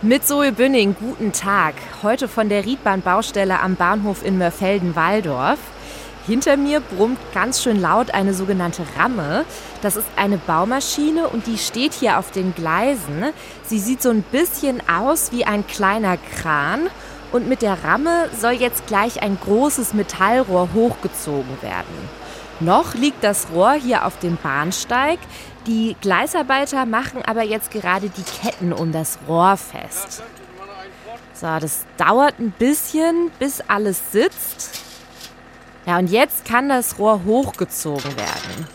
Mit 0.00 0.24
Zoe 0.24 0.52
Bünning, 0.52 0.94
guten 0.94 1.32
Tag. 1.32 1.74
Heute 2.04 2.28
von 2.28 2.48
der 2.48 2.64
Riedbahnbaustelle 2.64 3.58
am 3.58 3.74
Bahnhof 3.74 4.24
in 4.24 4.38
Mörfelden-Walldorf. 4.38 5.58
Hinter 6.24 6.56
mir 6.56 6.78
brummt 6.78 7.18
ganz 7.34 7.60
schön 7.60 7.80
laut 7.80 8.14
eine 8.14 8.32
sogenannte 8.32 8.84
Ramme. 8.96 9.44
Das 9.82 9.96
ist 9.96 10.06
eine 10.14 10.38
Baumaschine 10.38 11.26
und 11.26 11.48
die 11.48 11.58
steht 11.58 11.94
hier 11.94 12.20
auf 12.20 12.30
den 12.30 12.54
Gleisen. 12.54 13.24
Sie 13.64 13.80
sieht 13.80 14.00
so 14.00 14.10
ein 14.10 14.22
bisschen 14.22 14.80
aus 14.88 15.32
wie 15.32 15.44
ein 15.44 15.66
kleiner 15.66 16.16
Kran. 16.16 16.90
Und 17.32 17.48
mit 17.48 17.60
der 17.60 17.82
Ramme 17.82 18.28
soll 18.40 18.52
jetzt 18.52 18.86
gleich 18.86 19.20
ein 19.20 19.36
großes 19.40 19.94
Metallrohr 19.94 20.68
hochgezogen 20.74 21.60
werden. 21.60 22.08
Noch 22.60 22.94
liegt 22.94 23.22
das 23.22 23.48
Rohr 23.52 23.74
hier 23.74 24.04
auf 24.04 24.18
dem 24.18 24.36
Bahnsteig. 24.36 25.18
Die 25.66 25.96
Gleisarbeiter 26.00 26.86
machen 26.86 27.22
aber 27.24 27.42
jetzt 27.42 27.70
gerade 27.70 28.08
die 28.08 28.22
Ketten 28.22 28.72
um 28.72 28.90
das 28.90 29.18
Rohr 29.28 29.56
fest. 29.56 30.22
So, 31.34 31.46
das 31.60 31.86
dauert 31.96 32.40
ein 32.40 32.50
bisschen, 32.50 33.30
bis 33.38 33.60
alles 33.60 34.10
sitzt. 34.10 34.82
Ja, 35.86 35.98
und 35.98 36.10
jetzt 36.10 36.44
kann 36.44 36.68
das 36.68 36.98
Rohr 36.98 37.22
hochgezogen 37.24 38.16
werden. 38.16 38.66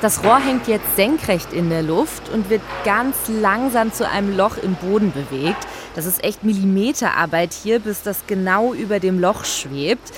Das 0.00 0.24
Rohr 0.24 0.38
hängt 0.38 0.68
jetzt 0.68 0.96
senkrecht 0.96 1.52
in 1.52 1.70
der 1.70 1.82
Luft 1.82 2.28
und 2.28 2.50
wird 2.50 2.62
ganz 2.84 3.16
langsam 3.28 3.92
zu 3.92 4.08
einem 4.08 4.36
Loch 4.36 4.56
im 4.56 4.74
Boden 4.74 5.12
bewegt. 5.12 5.64
Das 5.94 6.06
ist 6.06 6.24
echt 6.24 6.42
Millimeterarbeit 6.42 7.52
hier, 7.52 7.78
bis 7.78 8.02
das 8.02 8.26
genau 8.26 8.74
über 8.74 8.98
dem 8.98 9.20
Loch 9.20 9.44
schwebt. 9.44 10.12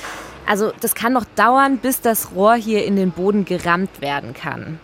Also 0.47 0.73
das 0.81 0.95
kann 0.95 1.13
noch 1.13 1.25
dauern, 1.37 1.79
bis 1.79 2.01
das 2.01 2.33
Rohr 2.35 2.55
hier 2.55 2.85
in 2.85 2.97
den 2.97 3.11
Boden 3.11 3.45
gerammt 3.45 4.01
werden 4.01 4.35
kann. 4.35 4.79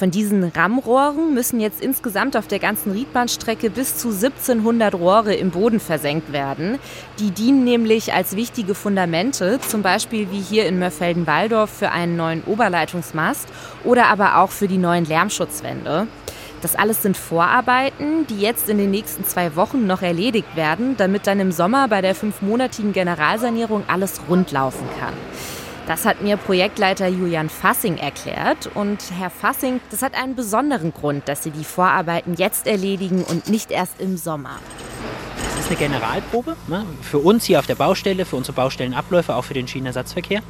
Von 0.00 0.10
diesen 0.10 0.44
Rammrohren 0.44 1.34
müssen 1.34 1.60
jetzt 1.60 1.82
insgesamt 1.82 2.34
auf 2.34 2.46
der 2.46 2.58
ganzen 2.58 2.92
Riedbahnstrecke 2.92 3.68
bis 3.68 3.98
zu 3.98 4.08
1700 4.08 4.94
Rohre 4.94 5.34
im 5.34 5.50
Boden 5.50 5.78
versenkt 5.78 6.32
werden. 6.32 6.78
Die 7.18 7.30
dienen 7.30 7.64
nämlich 7.64 8.14
als 8.14 8.34
wichtige 8.34 8.74
Fundamente, 8.74 9.60
zum 9.60 9.82
Beispiel 9.82 10.30
wie 10.30 10.40
hier 10.40 10.64
in 10.64 10.78
Mörfelden-Walldorf 10.78 11.68
für 11.68 11.90
einen 11.90 12.16
neuen 12.16 12.42
Oberleitungsmast 12.44 13.46
oder 13.84 14.06
aber 14.06 14.38
auch 14.38 14.52
für 14.52 14.68
die 14.68 14.78
neuen 14.78 15.04
Lärmschutzwände. 15.04 16.06
Das 16.62 16.76
alles 16.76 17.02
sind 17.02 17.16
Vorarbeiten, 17.16 18.26
die 18.26 18.40
jetzt 18.40 18.68
in 18.68 18.78
den 18.78 18.90
nächsten 18.90 19.24
zwei 19.24 19.56
Wochen 19.56 19.86
noch 19.86 20.02
erledigt 20.02 20.56
werden, 20.56 20.96
damit 20.96 21.26
dann 21.26 21.40
im 21.40 21.52
Sommer 21.52 21.88
bei 21.88 22.02
der 22.02 22.14
fünfmonatigen 22.14 22.92
Generalsanierung 22.92 23.84
alles 23.88 24.20
rundlaufen 24.28 24.86
kann. 24.98 25.14
Das 25.86 26.04
hat 26.04 26.22
mir 26.22 26.36
Projektleiter 26.36 27.08
Julian 27.08 27.48
Fassing 27.48 27.96
erklärt. 27.96 28.70
Und 28.74 29.02
Herr 29.18 29.30
Fassing, 29.30 29.80
das 29.90 30.02
hat 30.02 30.14
einen 30.14 30.36
besonderen 30.36 30.92
Grund, 30.92 31.28
dass 31.28 31.42
Sie 31.42 31.50
die 31.50 31.64
Vorarbeiten 31.64 32.34
jetzt 32.34 32.66
erledigen 32.66 33.24
und 33.24 33.48
nicht 33.48 33.70
erst 33.70 34.00
im 34.00 34.16
Sommer. 34.16 34.58
Eine 35.70 35.78
Generalprobe 35.78 36.56
ne? 36.66 36.84
für 37.00 37.18
uns 37.18 37.44
hier 37.44 37.60
auf 37.60 37.66
der 37.66 37.76
Baustelle, 37.76 38.24
für 38.24 38.34
unsere 38.34 38.56
Baustellenabläufe, 38.56 39.36
auch 39.36 39.44
für 39.44 39.54
den 39.54 39.68
Schienenersatzverkehr. 39.68 40.42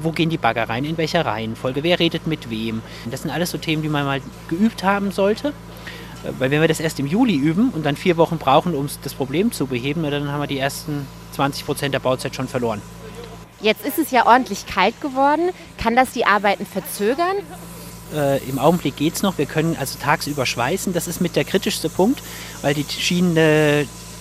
Wo 0.00 0.12
gehen 0.12 0.30
die 0.30 0.38
Bagger 0.38 0.66
rein, 0.66 0.86
in 0.86 0.96
welcher 0.96 1.26
Reihenfolge, 1.26 1.82
wer 1.82 1.98
redet 1.98 2.26
mit 2.26 2.48
wem? 2.48 2.80
Das 3.10 3.20
sind 3.20 3.30
alles 3.30 3.50
so 3.50 3.58
Themen, 3.58 3.82
die 3.82 3.90
man 3.90 4.06
mal 4.06 4.22
geübt 4.48 4.82
haben 4.82 5.12
sollte. 5.12 5.52
Weil 6.38 6.50
wenn 6.50 6.62
wir 6.62 6.68
das 6.68 6.80
erst 6.80 6.98
im 7.00 7.06
Juli 7.06 7.36
üben 7.36 7.68
und 7.68 7.84
dann 7.84 7.96
vier 7.96 8.16
Wochen 8.16 8.38
brauchen, 8.38 8.74
um 8.74 8.88
das 9.02 9.12
Problem 9.12 9.52
zu 9.52 9.66
beheben, 9.66 10.10
dann 10.10 10.32
haben 10.32 10.40
wir 10.40 10.46
die 10.46 10.58
ersten 10.58 11.06
20 11.32 11.66
Prozent 11.66 11.92
der 11.92 12.00
Bauzeit 12.00 12.34
schon 12.34 12.48
verloren. 12.48 12.80
Jetzt 13.60 13.84
ist 13.84 13.98
es 13.98 14.10
ja 14.10 14.24
ordentlich 14.24 14.64
kalt 14.64 14.98
geworden. 15.02 15.50
Kann 15.76 15.96
das 15.96 16.12
die 16.12 16.24
Arbeiten 16.24 16.64
verzögern? 16.64 17.36
Äh, 18.14 18.42
Im 18.48 18.58
Augenblick 18.58 18.96
geht 18.96 19.16
es 19.16 19.22
noch. 19.22 19.36
Wir 19.36 19.44
können 19.44 19.76
also 19.78 19.98
tagsüber 19.98 20.46
schweißen. 20.46 20.94
Das 20.94 21.08
ist 21.08 21.20
mit 21.20 21.36
der 21.36 21.44
kritischste 21.44 21.90
Punkt, 21.90 22.22
weil 22.62 22.72
die 22.72 22.86
Schienen 22.88 23.36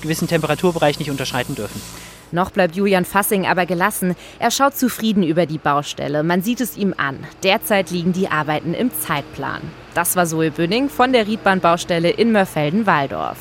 gewissen 0.01 0.27
Temperaturbereich 0.27 0.99
nicht 0.99 1.09
unterschreiten 1.11 1.55
dürfen. 1.55 1.81
Noch 2.31 2.51
bleibt 2.51 2.75
Julian 2.75 3.05
Fassing 3.05 3.45
aber 3.45 3.65
gelassen. 3.65 4.15
Er 4.39 4.51
schaut 4.51 4.77
zufrieden 4.77 5.23
über 5.23 5.45
die 5.45 5.57
Baustelle. 5.57 6.23
Man 6.23 6.41
sieht 6.41 6.61
es 6.61 6.77
ihm 6.77 6.93
an. 6.97 7.17
Derzeit 7.43 7.91
liegen 7.91 8.13
die 8.13 8.29
Arbeiten 8.29 8.73
im 8.73 8.91
Zeitplan. 8.93 9.61
Das 9.93 10.15
war 10.15 10.25
Zoe 10.25 10.51
Bünning 10.51 10.89
von 10.89 11.11
der 11.11 11.27
Riedbahnbaustelle 11.27 12.09
in 12.09 12.31
Mörfelden-Walldorf. 12.31 13.37